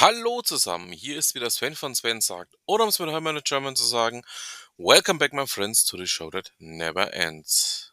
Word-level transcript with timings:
Hallo 0.00 0.40
zusammen, 0.40 0.92
hier 0.92 1.18
ist 1.18 1.34
wieder 1.34 1.50
Sven 1.50 1.76
von 1.76 1.94
Sven 1.94 2.22
sagt, 2.22 2.56
oder 2.64 2.84
um 2.84 2.88
es 2.88 2.98
mit 2.98 3.10
Hermann 3.10 3.38
German 3.44 3.76
zu 3.76 3.84
sagen, 3.84 4.22
Welcome 4.78 5.18
back 5.18 5.34
my 5.34 5.46
friends 5.46 5.84
to 5.84 5.98
the 5.98 6.06
show 6.06 6.30
that 6.30 6.54
never 6.56 7.12
ends. 7.12 7.92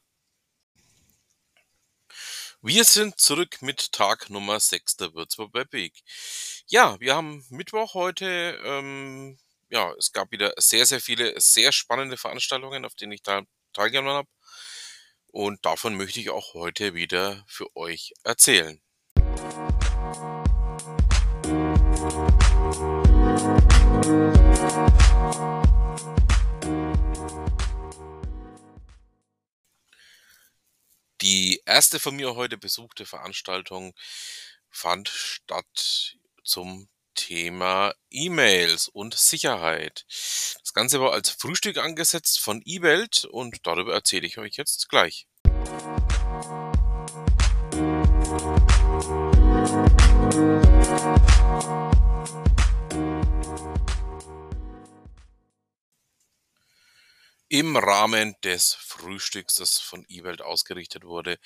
Wir 2.62 2.85
sind 2.85 3.20
zurück 3.20 3.62
mit 3.62 3.91
Tag 3.91 4.29
Nummer 4.29 4.57
6 4.57 4.96
der 4.96 5.13
Würzburg 5.15 5.54
Web 5.54 5.73
Week. 5.73 6.01
Ja, 6.67 6.97
wir 7.01 7.13
haben 7.13 7.46
Mittwoch 7.49 7.93
heute, 7.93 8.58
ähm, 8.63 9.37
ja, 9.67 9.92
es 9.99 10.13
gab 10.13 10.31
wieder 10.31 10.53
sehr, 10.55 10.85
sehr 10.85 11.01
viele 11.01 11.37
sehr 11.42 11.74
spannende 11.74 12.15
Veranstaltungen, 12.15 12.85
auf 12.85 12.96
denen 12.96 13.12
ich 13.12 13.21
da 13.21 13.42
teilgenommen 13.74 14.13
habe. 14.13 14.29
Und 15.33 15.65
davon 15.65 15.97
möchte 15.97 16.21
ich 16.21 16.30
auch 16.30 16.53
heute 16.53 16.94
wieder 16.94 17.44
für 17.49 17.67
euch 17.76 18.13
erzählen. 18.23 18.81
Die 31.21 31.61
erste 31.65 31.99
von 31.99 32.15
mir 32.15 32.35
heute 32.35 32.57
besuchte 32.57 33.05
Veranstaltung 33.05 33.93
fand 34.69 35.09
statt 35.09 36.17
zum 36.43 36.87
Thema 37.15 37.93
E-Mails 38.09 38.87
und 38.87 39.13
Sicherheit. 39.15 40.05
Das 40.07 40.73
Ganze 40.73 41.01
war 41.01 41.13
als 41.13 41.29
Frühstück 41.29 41.77
angesetzt 41.77 42.39
von 42.39 42.61
eWelt 42.65 43.25
und 43.25 43.67
darüber 43.67 43.93
erzähle 43.93 44.25
ich 44.25 44.38
euch 44.38 44.55
jetzt 44.55 44.88
gleich. 44.89 45.27
Im 57.50 57.78
Rahmen 57.78 58.36
des 58.44 58.73
Frühstücks, 58.73 59.56
das 59.56 59.80
von 59.80 60.06
eWelt 60.09 60.42
ausgerichtet 60.42 61.06
wurde, 61.06 61.38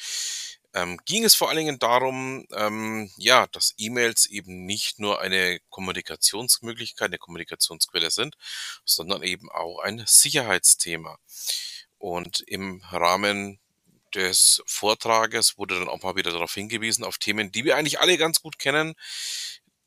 ähm, 0.74 1.00
ging 1.06 1.24
es 1.24 1.36
vor 1.36 1.50
allen 1.50 1.58
Dingen 1.58 1.80
darum, 1.80 2.46
ähm, 2.54 3.12
ja, 3.18 3.46
dass 3.48 3.74
E-Mails 3.78 4.26
eben 4.28 4.66
nicht 4.66 5.00
nur 5.00 5.22
eine 5.22 5.60
Kommunikationsmöglichkeit, 5.70 7.10
eine 7.10 7.18
Kommunikationsquelle 7.20 8.10
sind, 8.10 8.36
sondern 8.86 9.22
eben 9.24 9.52
auch 9.52 9.80
ein 9.80 10.04
Sicherheitsthema. 10.08 11.18
Und 11.98 12.40
im 12.48 12.82
Rahmen 12.90 13.60
des 14.16 14.62
Vortrages 14.66 15.58
wurde 15.58 15.80
dann 15.80 15.90
auch 15.90 16.02
mal 16.04 16.16
wieder 16.16 16.32
darauf 16.32 16.54
hingewiesen, 16.54 17.04
auf 17.04 17.18
Themen, 17.18 17.52
die 17.52 17.66
wir 17.66 17.78
eigentlich 17.78 18.00
alle 18.00 18.18
ganz 18.18 18.42
gut 18.42 18.60
kennen. 18.60 18.96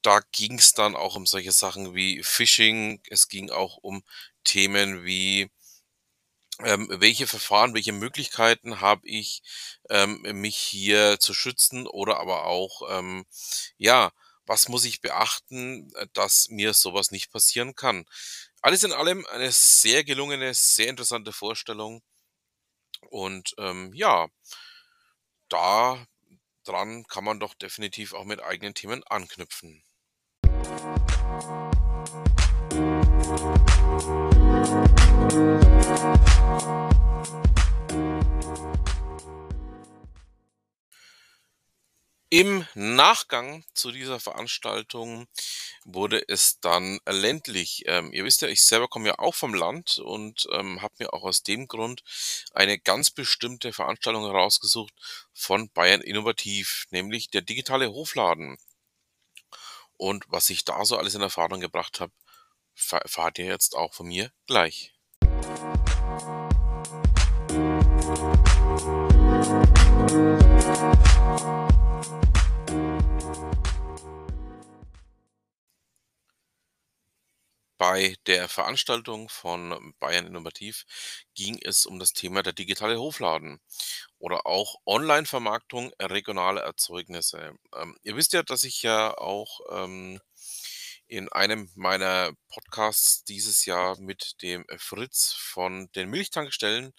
Da 0.03 0.21
ging 0.33 0.59
es 0.59 0.75
dann 0.75 0.95
auch 0.97 1.17
um 1.17 1.27
solche 1.27 1.53
Sachen 1.53 1.95
wie 1.95 2.23
Phishing. 2.23 3.01
Es 3.09 3.29
ging 3.29 3.51
auch 3.51 3.79
um 3.79 4.03
Themen 4.45 5.05
wie 5.05 5.51
ähm, 6.61 6.89
welche 6.91 7.27
Verfahren, 7.27 7.75
welche 7.75 7.93
Möglichkeiten 7.93 8.81
habe 8.81 9.07
ich, 9.09 9.43
ähm, 9.91 10.23
mich 10.23 10.57
hier 10.57 11.19
zu 11.21 11.35
schützen 11.35 11.87
oder 11.87 12.19
aber 12.21 12.47
auch, 12.47 12.83
ähm, 12.91 13.25
ja, 13.79 14.13
was 14.47 14.69
muss 14.69 14.85
ich 14.85 15.01
beachten, 15.01 15.91
äh, 15.97 16.07
dass 16.13 16.49
mir 16.51 16.75
sowas 16.75 17.11
nicht 17.11 17.31
passieren 17.33 17.75
kann. 17.75 18.05
Alles 18.63 18.83
in 18.85 18.93
allem 18.93 19.27
eine 19.27 19.51
sehr 19.53 20.05
gelungene, 20.05 20.55
sehr 20.55 20.89
interessante 20.89 21.33
Vorstellung 21.33 22.03
und 23.11 23.55
ähm, 23.59 23.93
ja, 23.95 24.29
da 25.49 26.07
dran 26.65 27.07
kann 27.09 27.25
man 27.25 27.41
doch 27.41 27.55
definitiv 27.55 28.13
auch 28.13 28.25
mit 28.25 28.43
eigenen 28.43 28.75
Themen 28.75 29.03
anknüpfen. 29.05 29.83
Im 42.37 42.67
Nachgang 42.75 43.65
zu 43.75 43.93
dieser 43.93 44.19
Veranstaltung 44.19 45.29
wurde 45.85 46.21
es 46.27 46.59
dann 46.59 46.99
ländlich. 47.07 47.85
Ähm, 47.87 48.13
ihr 48.13 48.25
wisst 48.25 48.43
ja, 48.43 48.49
ich 48.49 48.65
selber 48.65 48.89
komme 48.89 49.07
ja 49.07 49.19
auch 49.21 49.37
vom 49.37 49.55
Land 49.55 50.01
und 50.01 50.49
ähm, 50.51 50.83
habe 50.83 50.95
mir 50.99 51.13
auch 51.13 51.23
aus 51.23 51.45
dem 51.45 51.69
Grund 51.69 52.03
eine 52.53 52.79
ganz 52.81 53.13
bestimmte 53.13 53.73
Veranstaltung 53.73 54.25
herausgesucht 54.25 54.93
von 55.33 55.71
Bayern 55.71 56.01
Innovativ, 56.01 56.87
nämlich 56.91 57.31
der 57.31 57.43
digitale 57.43 57.93
Hofladen. 57.93 58.59
Und 60.05 60.27
was 60.29 60.51
ich 60.51 60.67
da 60.67 60.85
so 60.85 60.99
alles 60.99 61.15
in 61.15 61.23
Erfahrung 61.23 61.61
gebracht 61.61 61.99
habe, 61.99 62.13
erfahrt 62.91 63.39
ihr 63.39 63.47
jetzt 63.47 63.75
auch 63.75 63.95
von 63.95 64.07
mir 64.07 64.31
gleich. 64.47 64.93
Bei 77.79 78.15
der 78.27 78.49
Veranstaltung 78.49 79.29
von 79.29 79.95
Bayern 80.01 80.27
Innovativ 80.27 80.85
ging 81.35 81.59
es 81.63 81.87
um 81.87 81.99
das 81.99 82.13
Thema 82.13 82.43
der 82.43 82.53
digitale 82.53 82.99
Hofladen 82.99 83.61
oder 84.19 84.47
auch 84.47 84.77
Online-Vermarktung 84.87 85.93
regionaler 86.01 86.63
Erzeugnisse. 86.63 87.55
Ähm, 87.77 87.97
ihr 88.03 88.17
wisst 88.17 88.33
ja, 88.33 88.43
dass 88.43 88.65
ich 88.65 88.83
ja 88.83 89.17
auch 89.19 89.61
ähm, 89.73 90.21
in 91.07 91.29
einem 91.31 91.71
meiner 91.75 92.33
Podcasts 92.49 93.25
dieses 93.25 93.67
Jahr 93.67 93.99
mit 94.01 94.41
dem 94.43 94.65
Fritz 94.79 95.33
von 95.33 95.89
den 95.95 96.09
Milchtankstellen 96.11 96.93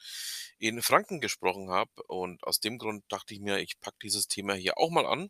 in 0.59 0.81
Franken 0.81 1.21
gesprochen 1.21 1.69
habe. 1.71 1.91
Und 2.07 2.43
aus 2.43 2.59
dem 2.59 2.77
Grund 2.77 3.03
dachte 3.09 3.33
ich 3.33 3.39
mir, 3.41 3.59
ich 3.59 3.79
packe 3.81 3.97
dieses 4.03 4.27
Thema 4.27 4.53
hier 4.53 4.77
auch 4.77 4.89
mal 4.91 5.05
an 5.05 5.29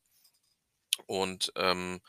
und 1.08 1.52
ähm, 1.56 2.02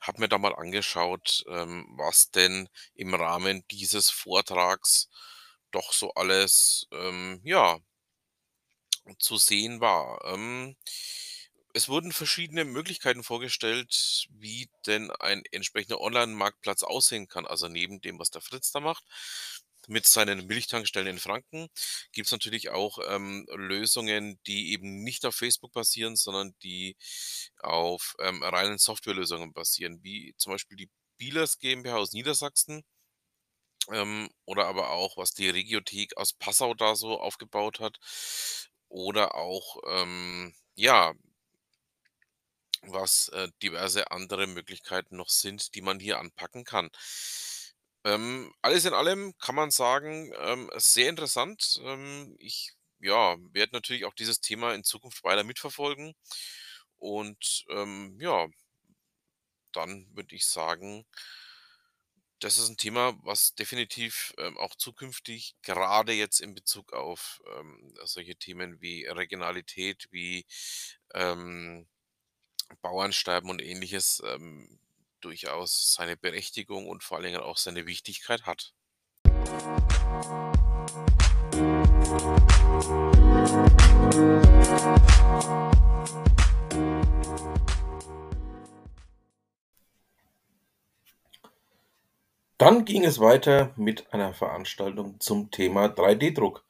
habe 0.00 0.20
mir 0.20 0.28
da 0.28 0.38
mal 0.38 0.54
angeschaut, 0.54 1.44
ähm, 1.48 1.86
was 1.96 2.30
denn 2.30 2.68
im 2.94 3.14
Rahmen 3.14 3.64
dieses 3.70 4.10
Vortrags 4.10 5.08
doch 5.70 5.92
so 5.92 6.12
alles, 6.14 6.86
ähm, 6.92 7.40
ja, 7.44 7.78
zu 9.18 9.36
sehen 9.36 9.80
war. 9.80 10.20
Ähm, 10.24 10.76
es 11.74 11.88
wurden 11.88 12.12
verschiedene 12.12 12.64
Möglichkeiten 12.64 13.24
vorgestellt, 13.24 14.26
wie 14.30 14.70
denn 14.86 15.10
ein 15.10 15.42
entsprechender 15.50 16.00
Online-Marktplatz 16.00 16.84
aussehen 16.84 17.26
kann. 17.28 17.46
Also 17.46 17.68
neben 17.68 18.00
dem, 18.00 18.18
was 18.20 18.30
der 18.30 18.40
Fritz 18.42 18.70
da 18.70 18.80
macht, 18.80 19.04
mit 19.88 20.06
seinen 20.06 20.46
Milchtankstellen 20.46 21.08
in 21.08 21.18
Franken, 21.18 21.68
gibt 22.12 22.26
es 22.26 22.32
natürlich 22.32 22.70
auch 22.70 22.98
ähm, 23.08 23.46
Lösungen, 23.54 24.38
die 24.46 24.72
eben 24.72 25.02
nicht 25.02 25.24
auf 25.26 25.34
Facebook 25.36 25.72
basieren, 25.72 26.16
sondern 26.16 26.54
die 26.62 26.96
auf 27.60 28.14
ähm, 28.20 28.42
reinen 28.42 28.78
Softwarelösungen 28.78 29.52
basieren, 29.52 30.00
wie 30.02 30.34
zum 30.38 30.52
Beispiel 30.52 30.76
die 30.76 30.90
Bielers 31.18 31.58
GmbH 31.58 31.96
aus 31.98 32.12
Niedersachsen. 32.12 32.84
Ähm, 33.90 34.28
oder 34.46 34.66
aber 34.66 34.90
auch, 34.90 35.16
was 35.16 35.32
die 35.34 35.48
Regiothek 35.50 36.16
aus 36.16 36.32
Passau 36.32 36.74
da 36.74 36.94
so 36.96 37.18
aufgebaut 37.20 37.80
hat. 37.80 37.98
Oder 38.88 39.34
auch, 39.34 39.78
ähm, 39.88 40.54
ja, 40.74 41.14
was 42.82 43.28
äh, 43.28 43.48
diverse 43.62 44.10
andere 44.10 44.46
Möglichkeiten 44.46 45.16
noch 45.16 45.28
sind, 45.28 45.74
die 45.74 45.80
man 45.82 46.00
hier 46.00 46.18
anpacken 46.18 46.64
kann. 46.64 46.90
Ähm, 48.04 48.52
alles 48.62 48.84
in 48.84 48.94
allem 48.94 49.36
kann 49.38 49.54
man 49.54 49.70
sagen, 49.70 50.32
ähm, 50.38 50.70
sehr 50.76 51.08
interessant. 51.08 51.80
Ähm, 51.82 52.36
ich 52.38 52.72
ja, 53.00 53.36
werde 53.52 53.72
natürlich 53.74 54.04
auch 54.04 54.14
dieses 54.14 54.40
Thema 54.40 54.74
in 54.74 54.84
Zukunft 54.84 55.24
weiter 55.24 55.44
mitverfolgen. 55.44 56.14
Und 56.96 57.64
ähm, 57.70 58.18
ja, 58.20 58.46
dann 59.72 60.06
würde 60.14 60.34
ich 60.36 60.46
sagen, 60.46 61.04
das 62.40 62.58
ist 62.58 62.68
ein 62.68 62.76
Thema, 62.76 63.16
was 63.22 63.54
definitiv 63.54 64.34
ähm, 64.38 64.58
auch 64.58 64.74
zukünftig, 64.74 65.56
gerade 65.62 66.12
jetzt 66.12 66.40
in 66.40 66.54
Bezug 66.54 66.92
auf 66.92 67.42
ähm, 67.58 67.94
solche 68.04 68.36
Themen 68.36 68.80
wie 68.80 69.06
Regionalität, 69.06 70.08
wie 70.10 70.44
Bauernsterben 72.82 73.50
und 73.50 73.62
ähnliches 73.62 74.20
ähm, 74.26 74.80
durchaus 75.24 75.94
seine 75.94 76.16
Berechtigung 76.16 76.86
und 76.86 77.02
vor 77.02 77.16
allen 77.16 77.26
Dingen 77.26 77.40
auch 77.40 77.56
seine 77.56 77.86
Wichtigkeit 77.86 78.44
hat. 78.44 78.74
Dann 92.58 92.84
ging 92.84 93.04
es 93.04 93.18
weiter 93.18 93.74
mit 93.76 94.12
einer 94.12 94.32
Veranstaltung 94.32 95.20
zum 95.20 95.50
Thema 95.50 95.86
3D-Druck. 95.86 96.64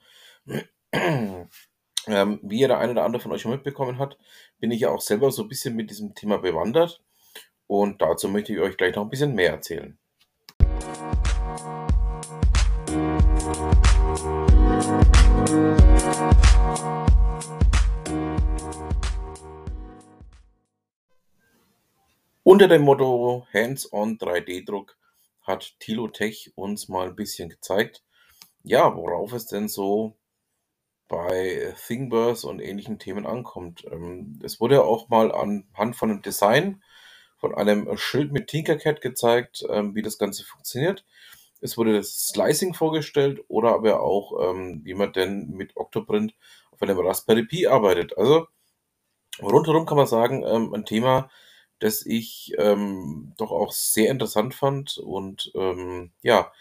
Ähm, 2.07 2.39
wie 2.43 2.61
ja 2.61 2.69
der 2.69 2.79
eine 2.79 2.93
oder 2.93 3.05
andere 3.05 3.23
von 3.23 3.33
euch 3.33 3.41
schon 3.41 3.53
mitbekommen 3.53 3.99
hat, 3.99 4.19
bin 4.59 4.71
ich 4.71 4.81
ja 4.81 4.91
auch 4.91 5.01
selber 5.01 5.31
so 5.31 5.43
ein 5.43 5.49
bisschen 5.49 5.75
mit 5.75 5.89
diesem 5.89 6.15
Thema 6.15 6.37
bewandert 6.37 7.03
Und 7.67 8.03
dazu 8.03 8.29
möchte 8.29 8.53
ich 8.53 8.61
euch 8.61 8.77
gleich 8.77 8.95
noch 8.95 9.05
'n 9.05 9.11
bisschen 9.11 9.35
mehr 9.35 9.51
erzählen. 9.53 9.99
Unter 22.47 22.69
dem 22.69 22.83
Motto 22.83 23.47
„Hands-on 23.55 24.19
3D-Druck“ 24.19 24.99
hat 25.41 25.75
Tilotech 25.81 26.53
uns 26.57 26.89
mal 26.89 27.09
'n 27.09 27.17
bisschen 27.17 27.49
gezeigt, 27.49 28.03
ja, 28.63 28.95
worauf 28.95 29.33
es 29.33 29.47
denn 29.47 29.69
so 29.69 30.17
bei 31.09 31.75
Thingiverse 31.87 32.47
und 32.47 32.61
ähnlichen 32.61 32.99
Themen 32.99 33.27
ankommt. 33.27 33.85
Ähm, 33.91 34.41
es 34.43 34.61
wurde 34.61 34.85
auch 34.85 35.09
mal 35.09 35.33
anhand 35.33 35.97
von 35.97 36.11
'nem 36.11 36.23
Design 36.23 36.83
von 37.45 37.55
einem 37.57 37.97
Schild 37.99 38.33
mit 38.33 38.49
Tinkercad 38.49 39.03
gezeigt, 39.03 39.65
ähm, 39.71 39.95
wie 39.95 40.03
das 40.03 40.19
Ganze 40.19 40.45
funktioniert. 40.45 41.05
Es 41.63 41.79
wurde 41.79 41.95
das 41.95 42.29
Slicing 42.29 42.75
vorgestellt 42.75 43.41
oder 43.49 43.75
aber 43.75 44.03
auch, 44.03 44.51
ähm, 44.51 44.83
wie 44.85 44.95
man 44.95 45.13
denn 45.15 45.51
mit 45.51 45.77
Octoprint 45.77 46.35
auf 46.73 46.83
einem 46.83 46.99
Raspberry 47.01 47.45
Pi 47.47 47.67
arbeitet. 47.69 48.19
Also, 48.19 48.47
rundherum 49.43 49.87
kann 49.87 49.99
man 49.99 50.07
sagen, 50.09 50.45
ähm, 50.47 50.75
'n 50.75 50.87
Thema, 50.87 51.31
das 51.81 52.07
ich, 52.07 52.55
ähm, 52.59 53.35
doch 53.39 53.53
auch 53.53 53.73
sehr 53.73 54.11
interessant 54.11 54.55
fand 54.55 54.99
und, 54.99 55.53
ähm, 55.57 56.13
ja 56.23 56.53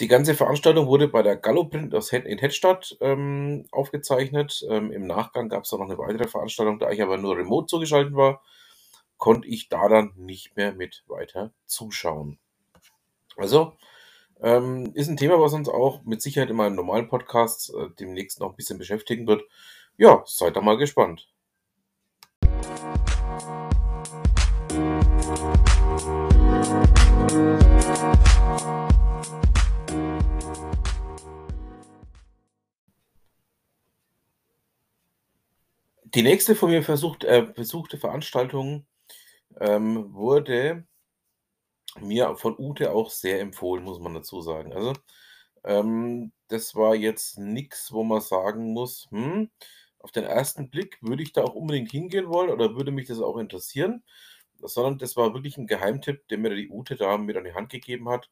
die 0.00 0.08
ganze 0.08 0.34
Veranstaltung 0.34 0.88
wurde 0.88 1.06
bei 1.06 1.22
der 1.22 1.36
Galloprint 1.36 1.94
in 2.12 2.38
Hedstadt, 2.38 2.96
ähm, 3.00 3.64
aufgezeichnet. 3.70 4.64
Ähm, 4.68 4.90
im 4.90 5.06
Nachgang 5.06 5.48
gab's 5.48 5.70
da 5.70 5.76
noch 5.76 5.86
'ne 5.86 5.96
weitere 5.98 6.26
Veranstaltung, 6.26 6.80
da 6.80 6.90
ich 6.90 7.00
aber 7.00 7.16
nur 7.16 7.36
remote 7.36 7.66
zugeschaltet 7.66 8.14
war, 8.14 8.42
konnte 9.24 9.48
ich 9.48 9.70
da 9.70 9.88
dann 9.88 10.12
nicht 10.16 10.54
mehr 10.54 10.74
mit 10.74 11.02
weiter 11.06 11.50
zuschauen. 11.64 12.38
Also, 13.38 13.72
ähm, 14.42 14.92
ist 14.94 15.08
'n 15.08 15.16
Thema, 15.16 15.40
was 15.40 15.54
uns 15.54 15.70
auch 15.70 16.04
mit 16.04 16.20
Sicherheit 16.20 16.50
in 16.50 16.56
meinem 16.56 16.74
normalen 16.76 17.08
Podcast, 17.08 17.72
äh, 17.74 17.88
demnächst 17.98 18.40
noch 18.40 18.50
'n 18.50 18.56
bisschen 18.56 18.78
beschäftigen 18.78 19.26
wird. 19.26 19.42
Ja, 19.96 20.22
seid 20.26 20.56
da 20.56 20.60
mal 20.60 20.76
gespannt. 20.76 21.28
Die 36.04 36.22
nächste 36.22 36.54
von 36.54 36.70
mir 36.70 36.82
versucht 36.82 37.24
äh, 37.24 37.42
besuchte 37.42 37.98
Veranstaltung, 37.98 38.86
ähm, 39.60 40.12
wurde 40.14 40.86
mir 42.00 42.36
von 42.36 42.56
Ute 42.58 42.92
auch 42.92 43.10
sehr 43.10 43.40
empfohlen, 43.40 43.84
muss 43.84 44.00
man 44.00 44.14
dazu 44.14 44.40
sagen. 44.40 44.72
Also, 44.72 44.92
ähm, 45.64 46.32
das 46.48 46.74
war 46.74 46.94
jetzt 46.94 47.38
nix, 47.38 47.92
wo 47.92 48.04
man 48.04 48.20
sagen 48.20 48.72
muss: 48.72 49.08
„Hm, 49.10 49.50
auf 50.00 50.12
den 50.12 50.24
ersten 50.24 50.70
Blick 50.70 50.98
würde 51.02 51.22
ich 51.22 51.32
da 51.32 51.42
auch 51.44 51.54
unbedingt 51.54 51.90
hingehen 51.92 52.28
wollen 52.28 52.50
oder 52.50 52.76
würde 52.76 52.92
mich 52.92 53.08
das 53.08 53.20
auch 53.20 53.38
interessieren?“ 53.38 54.04
Sondern 54.62 54.98
das 54.98 55.16
war 55.16 55.34
wirklich 55.34 55.58
'n 55.58 55.66
Geheimtipp, 55.66 56.28
den 56.28 56.42
mir 56.42 56.54
die 56.56 56.70
Ute 56.70 56.96
da 56.96 57.18
mit 57.18 57.36
an 57.36 57.44
die 57.44 57.54
Hand 57.54 57.70
gegeben 57.70 58.08
hat. 58.10 58.28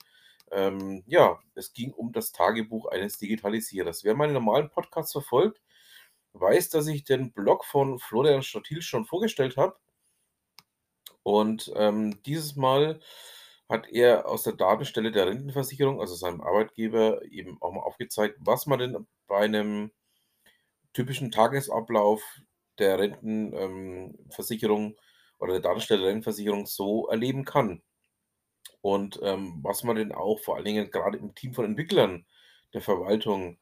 Ähm, 0.53 1.05
ja, 1.07 1.41
es 1.55 1.73
ging 1.75 1.93
um 1.95 2.13
das 2.13 2.33
Tagebuch 2.33 2.87
eines 2.89 3.19
Digitalisierers. 3.19 4.05
Wer 4.05 4.15
meine 4.17 4.35
normalen 4.35 4.71
Podcasts 4.71 5.13
verfolgt, 5.13 5.61
weiß, 6.35 6.71
dass 6.71 6.87
ich 6.89 7.05
den 7.05 7.33
Blog 7.33 7.65
von 7.67 7.99
Florian 8.01 8.43
Stathil 8.43 8.83
schon 8.83 9.07
vorgestellt 9.07 9.57
habe. 9.59 9.77
Und, 11.27 11.73
ähm, 11.77 12.23
dieses 12.25 12.57
Mal 12.57 13.01
hat 13.69 13.89
er 13.91 14.29
aus 14.29 14.43
der 14.43 14.55
Datenstelle 14.55 15.13
der 15.13 15.27
Rentenversicherung, 15.27 16.01
also 16.01 16.15
seinem 16.15 16.41
Arbeitgeber, 16.43 17.23
eben 17.31 17.59
auch 17.63 17.73
mal 17.73 17.83
aufgezeigt, 17.83 18.37
was 18.41 18.67
man 18.67 18.79
denn 18.81 19.07
bei 19.29 19.47
'nem 19.49 19.93
typischen 20.95 21.31
Tagesablauf 21.31 22.23
der 22.79 22.99
Renten 22.99 23.53
ähm, 23.55 24.19
oder 25.39 25.55
der 25.55 25.61
Datenstelle 25.63 26.01
der 26.01 26.09
Rentenversicherung 26.11 26.67
so 26.67 27.09
erleben 27.09 27.45
kann. 27.45 27.83
Und, 28.83 29.21
ähm, 29.23 29.61
was 29.63 29.85
man 29.85 29.97
denn 29.97 30.13
auch 30.13 30.41
vor 30.41 30.57
allen 30.57 30.65
Dingen 30.65 30.91
grade 30.91 31.19
im 31.19 31.35
Team 31.35 31.55
von 31.55 31.65
Entwicklern 31.65 32.27
der 32.75 32.83
Verwaltung, 32.83 33.59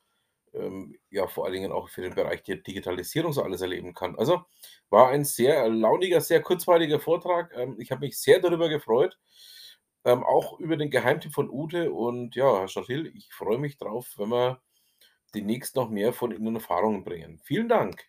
ähm, 0.53 0.97
ja, 1.11 1.27
vor 1.27 1.45
allen 1.45 1.55
Dingen 1.55 1.73
auch 1.73 1.89
für 1.89 2.03
den 2.03 2.15
Bereich 2.15 2.43
der 2.43 2.57
Digitalisierung 2.57 3.33
so 3.33 3.43
alles 3.43 3.61
erleben 3.61 3.95
kann. 3.95 4.17
Also, 4.17 4.45
war 4.89 5.09
ein 5.11 5.25
sehr 5.25 5.69
launiger, 5.69 6.21
sehr 6.21 6.43
kurzweiliger 6.43 7.01
Vortrag. 7.01 7.53
Ähm, 7.57 7.77
ich 7.79 7.91
habe 7.91 8.01
mich 8.07 8.19
sehr 8.19 8.41
darüber 8.41 8.69
gefreut, 8.69 9.19
ähm, 10.05 10.25
auch 10.25 10.59
über 10.61 10.77
den 10.77 10.91
Geheimtipp 10.91 11.33
von 11.33 11.51
Ute 11.51 11.93
und 11.93 12.37
ja, 12.37 12.61
Herr 12.61 12.69
Stathil, 12.69 13.07
ich 13.15 13.33
freue 13.33 13.59
mich 13.59 13.79
drauf, 13.79 14.15
wenn 14.17 14.31
wir 14.31 14.61
demnächst 15.35 15.77
noch 15.77 15.91
mehr 15.91 16.13
von 16.13 16.33
Ihnen 16.33 16.57
Erfahrungen 16.57 17.05
bringen. 17.05 17.41
Vielen 17.45 17.69
Dank. 17.69 18.05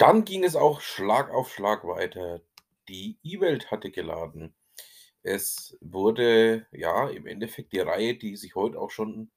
Dann 0.00 0.24
ging 0.24 0.44
es 0.44 0.56
auch 0.56 0.80
Schlag 0.80 1.28
auf 1.30 1.52
Schlag 1.52 1.84
weiter. 1.84 2.40
Die 2.88 3.18
E-Welt 3.22 3.70
hatte 3.70 3.90
geladen. 3.90 4.54
Es 5.22 5.76
wurde, 5.82 6.66
ja, 6.72 7.08
im 7.10 7.26
Endeffekt 7.26 7.72
die 7.72 7.80
Reihe, 7.80 8.14
die 8.16 8.36
sich 8.36 8.54
heute 8.54 8.80
auch 8.80 8.90
schon, 8.90 9.30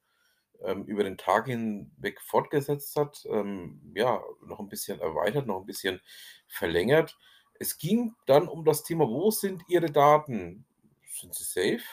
ähm, 0.63 0.86
über 0.86 1.04
den 1.04 1.18
Tag 1.18 1.48
hinweg 1.48 2.21
fortgesetzt 2.21 2.95
hat, 2.98 3.25
ähm, 3.30 3.94
ja, 3.95 4.24
noch 4.45 4.60
'n 4.60 4.69
bisschen 4.69 5.00
erweitert, 5.01 5.48
noch 5.48 5.62
'n 5.62 5.65
bisschen 5.68 6.01
verlängert. 6.48 7.18
Es 7.60 7.77
ging 7.77 8.15
dann 8.27 8.48
um 8.48 8.65
das 8.65 8.83
Thema: 8.83 9.07
„Wo 9.10 9.31
sind 9.31 9.63
Ihre 9.69 9.92
Daten? 9.92 10.65
Sind 11.07 11.36
sie 11.36 11.44
safe?“ 11.45 11.86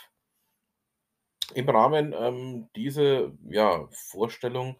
Im 1.54 1.68
Rahmen, 1.68 2.14
ähm, 2.16 2.68
dieser, 2.76 3.32
ja, 3.48 3.88
Vorstellung 3.92 4.76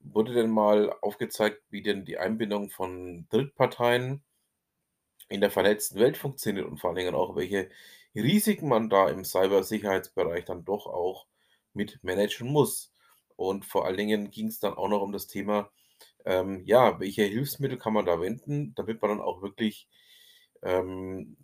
wurde 0.00 0.34
dann 0.34 0.50
mal 0.50 0.92
aufgezeigt, 1.02 1.62
wie 1.70 1.82
denn 1.82 2.04
die 2.04 2.18
Einbindung 2.18 2.70
von 2.70 3.26
Drittparteien 3.30 4.22
in 5.28 5.40
der 5.40 5.50
vernetzten 5.50 6.00
Welt 6.00 6.16
funktioniert 6.16 6.66
und 6.66 6.78
vor 6.78 6.90
allen 6.90 6.98
Dingen 6.98 7.14
auch, 7.14 7.36
welche 7.36 7.70
Risiken 8.14 8.68
man 8.68 8.90
da 8.90 9.08
im 9.08 9.24
Cybersicherheitsbereich 9.24 10.44
dann 10.44 10.64
doch 10.64 10.86
auch 10.86 11.26
mit 11.72 12.02
managen 12.02 12.48
muss. 12.48 12.92
Und 13.36 13.64
vor 13.64 13.86
allen 13.86 13.96
Dingen 13.96 14.30
ging's 14.30 14.58
dann 14.58 14.74
auch 14.74 14.88
noch 14.88 15.02
um 15.02 15.12
das 15.12 15.26
Thema, 15.28 15.70
ähm, 16.24 16.62
ja, 16.66 17.00
welche 17.00 17.22
Hilfsmittel 17.24 17.78
kann 17.78 17.94
man 17.94 18.06
da 18.06 18.20
wenden, 18.20 18.74
damit 18.74 19.00
man 19.00 19.10
dann 19.12 19.20
auch 19.20 19.42
wirklich, 19.42 19.88
ähm, 20.62 21.36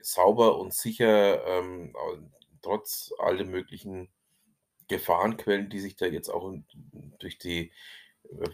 sauber 0.00 0.58
und 0.58 0.74
sicher, 0.74 1.44
ähm, 1.46 1.94
äh, 1.94 2.18
trotz 2.62 3.12
all 3.18 3.36
den 3.36 3.50
möglichen 3.50 4.08
Gefahrenquellen, 4.88 5.70
die 5.70 5.80
sich 5.80 5.96
da 5.96 6.06
jetzt 6.06 6.28
auch 6.28 6.52
durch 7.18 7.38
die 7.38 7.72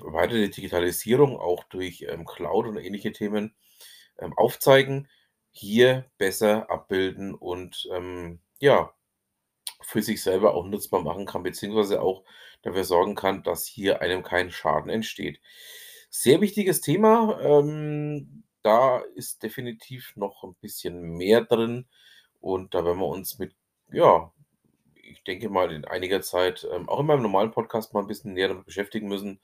weitere 0.03 0.49
Digitalisierung, 0.51 1.39
auch 1.39 1.65
durch, 1.65 2.03
ähm, 2.09 2.25
Cloud 2.27 2.67
und 2.69 2.79
ähnliche 2.79 3.13
Themen, 3.13 3.55
ähm, 4.19 4.35
aufzeigen, 4.39 5.09
hier 5.53 6.07
besser 6.19 6.71
abbilden 6.71 7.35
und, 7.35 7.89
ähm, 7.95 8.41
ja, 8.61 8.95
für 9.83 10.03
sich 10.03 10.23
selber 10.23 10.55
auch 10.55 10.67
nutzbar 10.67 11.03
machen 11.03 11.27
kann, 11.27 11.43
beziehungsweise 11.45 12.03
auch 12.03 12.25
dafür 12.63 12.85
sorgen 12.85 13.15
kann, 13.17 13.43
dass 13.45 13.67
hier 13.67 14.03
einem 14.03 14.23
kein 14.25 14.51
Schaden 14.53 14.91
entsteht. 14.91 15.41
Sehr 16.11 16.41
wichtiges 16.43 16.81
Thema, 16.83 17.41
ähm, 17.43 18.45
da 18.63 19.01
ist 19.17 19.43
definitiv 19.45 20.15
noch 20.17 20.45
'n 20.45 20.55
bisschen 20.61 21.03
mehr 21.03 21.43
drin 21.43 21.89
und 22.41 22.75
da 22.75 22.85
werden 22.85 22.99
wir 23.01 23.07
uns 23.09 23.39
mit 23.39 23.55
ja, 23.93 24.33
ich 25.11 25.25
denke 25.25 25.49
mal, 25.51 25.73
in 25.73 25.85
einiger 25.85 26.23
Zeit, 26.23 26.67
ähm, 26.73 26.89
auch 26.89 27.01
in 27.01 27.07
meinem 27.07 27.23
normalen 27.23 27.51
Podcast 27.51 27.93
mal 27.95 28.01
'n 28.01 28.07
bisschen 28.07 28.35
näher 28.35 28.49
damit 28.49 28.67
beschäftigen 28.67 29.09
müssen. 29.09 29.41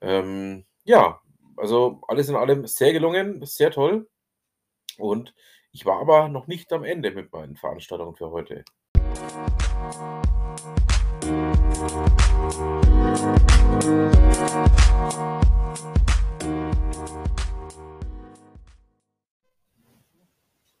Ähm, 0.00 0.66
ja, 0.84 1.20
also, 1.56 2.00
alles 2.08 2.28
in 2.28 2.36
allem 2.36 2.66
sehr 2.66 2.92
gelungen, 2.92 3.44
sehr 3.46 3.70
toll. 3.70 4.08
Und 4.98 5.34
ich 5.72 5.86
war 5.86 6.00
aber 6.00 6.28
noch 6.28 6.46
nicht 6.46 6.72
am 6.72 6.84
Ende 6.84 7.10
mit 7.10 7.32
meinen 7.32 7.56
Veranstaltungen 7.56 8.16
für 8.16 8.30
heute. 8.30 8.64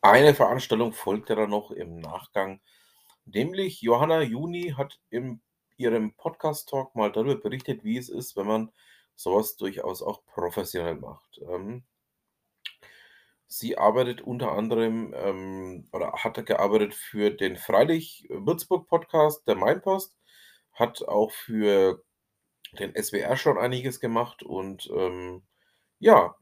Eine 0.02 0.34
Veranstaltung 0.34 0.92
folgte 0.92 1.34
dann 1.34 1.50
noch 1.50 1.72
im 1.72 1.98
Nachgang, 1.98 2.60
nämlich 3.26 3.80
Johanna 3.82 4.22
Juni 4.22 4.74
hat 4.76 4.98
in 5.10 5.40
ihrem 5.76 6.14
Podcast-Talk 6.14 6.94
mal 6.94 7.12
darüber 7.12 7.36
berichtet, 7.36 7.84
wie 7.84 7.98
es 7.98 8.08
ist, 8.08 8.36
wenn 8.36 8.46
man 8.46 8.72
so 9.14 9.36
was 9.36 9.56
durchaus 9.56 10.02
auch 10.02 10.24
professionell 10.26 10.96
macht. 10.96 11.40
Ähm 11.48 11.84
Sie 13.48 13.78
arbeitet 13.78 14.20
unter 14.22 14.52
anderem, 14.52 15.14
ähm 15.16 15.88
oder 15.92 16.12
hat 16.12 16.44
gearbeitet 16.46 16.94
für 16.94 17.30
den 17.30 17.56
Freilich-Würzburg-Podcast, 17.56 19.46
der 19.46 19.54
Meinpost, 19.54 20.16
hat 20.72 21.02
auch 21.06 21.30
für 21.30 22.02
den 22.78 22.94
SWR 23.00 23.36
schon 23.36 23.58
einiges 23.58 24.00
gemacht 24.00 24.42
und, 24.42 24.90
ähm, 24.92 25.42
ja, 25.98 26.36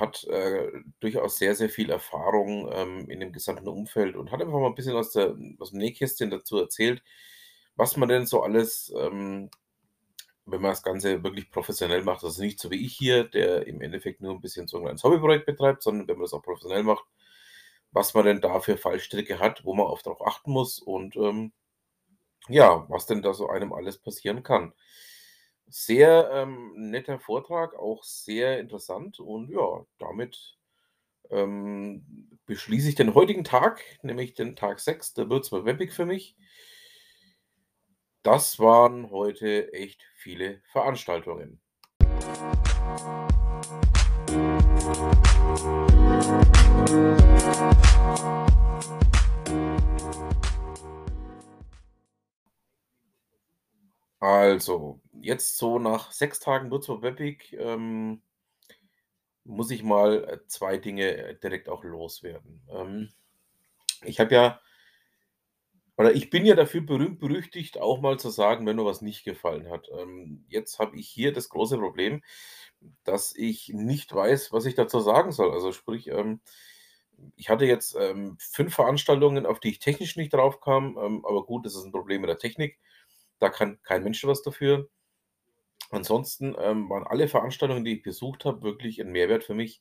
hat, 0.00 0.24
äh, 0.24 0.70
durchaus 1.00 1.38
sehr, 1.38 1.54
sehr 1.56 1.68
viel 1.70 1.90
Erfahrung, 1.90 2.70
ähm, 2.72 3.08
in 3.10 3.20
dem 3.20 3.32
gesamten 3.32 3.68
Umfeld 3.68 4.16
und 4.16 4.32
hat 4.32 4.40
einfach 4.42 4.54
mal 4.60 4.68
'n 4.68 4.74
bisschen 4.76 4.96
aus 4.96 5.12
der 5.12 5.30
aus'm 5.58 5.76
Nähkästchen 5.78 6.30
dazu 6.30 6.58
erzählt, 6.58 7.02
was 7.76 7.96
man 7.96 8.08
denn 8.08 8.26
so 8.26 8.42
alles, 8.42 8.92
ähm, 8.98 9.50
wenn 10.46 10.62
man 10.62 10.72
das 10.72 10.82
Ganze 10.84 11.22
wirklich 11.24 11.50
professionell 11.52 12.02
macht 12.04 12.24
also 12.24 12.42
nicht 12.42 12.60
so 12.60 12.70
wie 12.72 12.84
ich 12.86 12.94
hier, 12.96 13.24
der 13.24 13.66
im 13.68 13.80
Endeffekt 13.82 14.20
nur 14.22 14.32
'n 14.34 14.40
bisschen 14.42 14.68
so 14.68 14.78
'n 14.78 14.84
kleines 14.84 15.04
Hobbyprojekt 15.04 15.46
betreibt, 15.46 15.82
sondern 15.84 16.08
wenn 16.08 16.16
man 16.18 16.24
das 16.26 16.34
auch 16.34 16.42
professionell 16.42 16.84
macht, 16.84 17.04
was 17.92 18.14
man 18.14 18.26
denn 18.26 18.40
da 18.42 18.60
für 18.60 18.76
Fallstricke 18.78 19.38
hat, 19.40 19.64
wo 19.66 19.74
man 19.74 19.86
oft 19.86 20.06
drauf 20.06 20.26
achten 20.26 20.52
muss 20.52 20.80
und, 20.80 21.16
ähm, 21.16 21.52
ja, 22.48 22.86
was 22.90 23.06
denn 23.06 23.22
da 23.22 23.34
so 23.34 23.48
einem 23.50 23.72
alles 23.74 23.98
passieren 23.98 24.42
kann. 24.44 24.72
Sehr, 25.76 26.30
ähm, 26.32 26.72
netter 26.76 27.18
Vortrag, 27.18 27.74
auch 27.74 28.04
sehr 28.04 28.60
interessant 28.60 29.18
und 29.18 29.50
ja, 29.50 29.84
damit, 29.98 30.56
ähm, 31.30 32.38
beschließe 32.46 32.88
ich 32.88 32.94
den 32.94 33.12
heutigen 33.12 33.42
Tag, 33.42 33.82
nämlich 34.02 34.34
den 34.34 34.54
Tag 34.54 34.78
6 34.78 35.14
der 35.14 35.28
Würzburg 35.28 35.64
Web 35.64 35.80
Week 35.80 35.92
für 35.92 36.06
mich. 36.06 36.36
Das 38.22 38.60
waren 38.60 39.10
heute 39.10 39.72
echt 39.72 40.00
viele 40.14 40.62
Veranstaltungen. 40.70 41.60
Also, 54.26 55.02
jetzt 55.20 55.58
so 55.58 55.78
nach 55.78 56.10
6 56.10 56.40
Tagen 56.40 56.70
Würzburg 56.70 57.02
Web 57.02 57.18
Week, 57.18 57.52
ähm 57.58 58.22
muss 59.44 59.70
ich 59.70 59.82
mal, 59.82 60.24
äh, 60.24 60.38
2 60.48 60.78
Dinge, 60.78 61.04
äh, 61.16 61.36
direkt 61.38 61.68
auch 61.68 61.84
loswerden. 61.84 62.62
Ähm, 62.70 63.10
ich 64.04 64.20
habe 64.20 64.34
ja 64.34 64.60
oder 65.96 66.12
ich 66.14 66.28
bin 66.30 66.44
ja 66.44 66.56
dafür 66.56 66.80
berühmt 66.80 67.20
berüchtigt, 67.20 67.78
auch 67.78 68.00
mal 68.00 68.18
zu 68.18 68.30
sagen, 68.30 68.66
wenn 68.66 68.76
mir 68.76 68.84
was 68.84 69.00
nicht 69.00 69.24
gefallen 69.24 69.70
hat. 69.70 69.88
Ähm, 69.96 70.44
jetzt 70.48 70.78
habe 70.80 70.96
ich 70.98 71.08
hier 71.08 71.32
das 71.32 71.48
große 71.48 71.78
Problem, 71.78 72.22
dass 73.04 73.34
ich 73.36 73.68
nicht 73.68 74.12
weiß, 74.14 74.52
was 74.52 74.66
ich 74.66 74.74
dazu 74.74 74.98
sagen 75.00 75.30
soll. 75.32 75.52
Also 75.52 75.72
sprich, 75.72 76.08
ähm, 76.08 76.40
ich 77.36 77.48
hatte 77.50 77.64
jetzt, 77.66 77.96
ähm, 77.98 78.36
5 78.40 78.74
Veranstaltungen, 78.74 79.46
auf 79.46 79.60
die 79.60 79.70
ich 79.70 79.78
technisch 79.80 80.16
nicht 80.16 80.34
drauf 80.34 80.60
kam, 80.60 80.98
ähm, 80.98 81.24
aber 81.26 81.44
gut, 81.46 81.64
das 81.66 81.74
ist 81.76 81.84
'n 81.84 81.92
Problem 81.92 82.22
mit 82.22 82.30
der 82.30 82.38
Technik. 82.38 82.78
Da 83.42 83.48
kann 83.50 83.78
kein 83.82 84.04
Mensch 84.04 84.24
was 84.26 84.42
dafür. 84.42 84.88
Ansonsten, 85.92 86.54
ähm, 86.58 86.88
waren 86.90 87.06
alle 87.06 87.28
Veranstaltungen, 87.28 87.84
die 87.84 87.96
ich 87.96 88.02
besucht 88.02 88.44
habe, 88.44 88.62
wirklich 88.62 89.00
'n 89.00 89.10
Mehrwert 89.12 89.44
für 89.44 89.54
mich. 89.54 89.80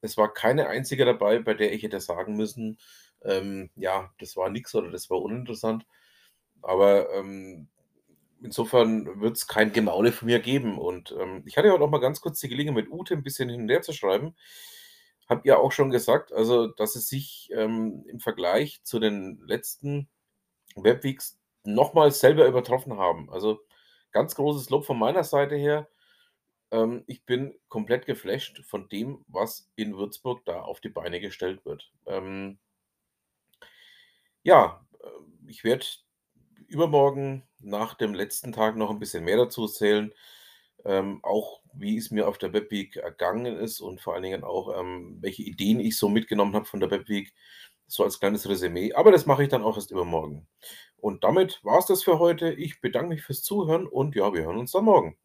Es 0.00 0.16
war 0.16 0.32
keine 0.32 0.68
einzige 0.68 1.04
dabei, 1.04 1.40
bei 1.40 1.54
der 1.54 1.72
ich 1.72 1.82
hätte 1.82 2.00
sagen 2.00 2.36
müssen, 2.36 2.78
ähm, 3.22 3.70
ja, 3.76 4.12
das 4.18 4.36
war 4.36 4.48
nix 4.50 4.74
oder 4.74 4.90
das 4.90 5.10
war 5.10 5.20
uninteressant. 5.20 5.86
Aber, 6.62 7.12
ähm, 7.14 7.68
insofern 8.42 9.20
wird's 9.22 9.48
kein 9.48 9.72
Gemaule 9.72 10.12
von 10.12 10.26
mir 10.26 10.40
geben 10.40 10.78
und, 10.78 11.12
ähm, 11.20 11.42
ich 11.46 11.56
hatte 11.58 11.68
ja 11.68 11.74
auch 11.74 11.90
mal 11.90 12.00
ganz 12.00 12.20
kurz 12.22 12.40
die 12.40 12.48
Gelegenheit, 12.48 12.84
mit 12.86 12.92
Ute 12.92 13.14
'n 13.16 13.22
bisschen 13.24 13.48
hin 13.50 13.62
und 13.62 13.70
her 13.70 13.82
zu 13.82 13.92
schreiben. 13.94 14.36
Habe 15.28 15.42
ihr 15.46 15.60
auch 15.60 15.72
schon 15.72 15.90
gesagt, 15.90 16.32
also, 16.32 16.68
dass 16.68 16.94
sie 16.94 17.00
sich, 17.00 17.50
ähm, 17.54 18.04
im 18.08 18.20
Vergleich 18.20 18.82
zu 18.84 19.00
den 19.00 19.40
letzten 19.46 20.08
Web 20.76 21.04
Weeks 21.64 21.74
noch 21.76 21.94
mal 21.94 22.10
selber 22.12 22.46
übertroffen 22.46 22.98
haben. 22.98 23.30
Also, 23.30 23.60
ganz 24.12 24.34
großes 24.34 24.70
Lob 24.70 24.86
von 24.86 24.98
meiner 24.98 25.24
Seite 25.24 25.56
her. 25.56 25.88
Ähm, 26.72 27.04
ich 27.06 27.24
bin 27.26 27.54
komplett 27.68 28.06
geflasht 28.06 28.62
von 28.66 28.88
dem, 28.90 29.24
was 29.28 29.70
in 29.76 29.96
Würzburg 29.96 30.44
da 30.46 30.62
auf 30.62 30.80
die 30.80 30.90
Beine 30.90 31.20
gestellt 31.20 31.64
wird. 31.66 31.92
Ähm 32.06 32.58
ja, 34.46 34.84
ähm, 35.02 35.38
ich 35.48 35.64
werde 35.64 35.84
übermorgen 36.68 37.44
nach 37.60 37.94
dem 37.94 38.14
letzten 38.14 38.52
Tag 38.52 38.76
noch 38.76 38.90
'n 38.90 38.98
bisschen 38.98 39.24
mehr 39.24 39.36
dazu 39.36 39.62
erzählen, 39.64 40.12
ähm, 40.84 41.20
auch 41.24 41.60
wie 41.74 41.96
es 41.98 42.10
mir 42.10 42.28
auf 42.28 42.38
der 42.38 42.52
Web 42.52 42.70
Week 42.70 42.96
ergangen 42.96 43.46
ist 43.56 43.80
und 43.80 44.00
vor 44.00 44.14
allen 44.14 44.22
Dingen 44.24 44.44
auch, 44.44 44.78
ähm, 44.80 45.18
welche 45.20 45.42
Ideen 45.42 45.80
ich 45.80 45.98
so 45.98 46.08
mitgenommen 46.08 46.54
habe 46.54 46.66
von 46.66 46.80
der 46.80 46.90
Web 46.90 47.08
Week, 47.08 47.34
so 47.86 48.04
als 48.04 48.20
kleines 48.20 48.48
Resümee. 48.48 48.92
Aber 48.94 49.12
das 49.12 49.26
mache 49.26 49.42
ich 49.44 49.48
dann 49.50 49.62
auch 49.64 49.76
erst 49.76 49.90
übermorgen. 49.92 50.46
Und 50.98 51.24
damit 51.24 51.60
war's 51.62 51.86
das 51.86 52.02
für 52.02 52.18
heute. 52.18 52.52
Ich 52.52 52.80
bedanke 52.80 53.10
mich 53.10 53.22
fürs 53.22 53.42
Zuhören 53.42 53.86
und 53.86 54.14
ja, 54.14 54.32
wir 54.32 54.42
hören 54.42 54.58
uns 54.58 54.72
dann 54.72 54.84
morgen. 54.84 55.16